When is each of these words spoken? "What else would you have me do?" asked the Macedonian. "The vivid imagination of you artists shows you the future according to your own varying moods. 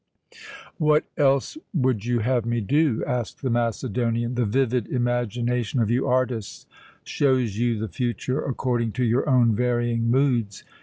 "What 0.79 1.05
else 1.15 1.59
would 1.75 2.05
you 2.05 2.21
have 2.21 2.43
me 2.43 2.59
do?" 2.59 3.03
asked 3.05 3.43
the 3.43 3.51
Macedonian. 3.51 4.33
"The 4.33 4.45
vivid 4.47 4.87
imagination 4.87 5.79
of 5.79 5.91
you 5.91 6.07
artists 6.07 6.65
shows 7.03 7.59
you 7.59 7.77
the 7.77 7.87
future 7.87 8.43
according 8.43 8.93
to 8.93 9.03
your 9.03 9.29
own 9.29 9.55
varying 9.55 10.09
moods. 10.09 10.63